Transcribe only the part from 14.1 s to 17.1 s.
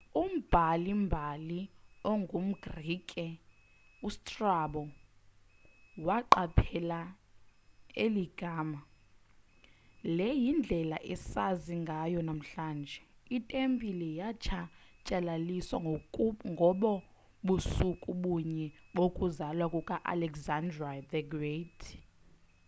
yatshatyalaliswa ngobo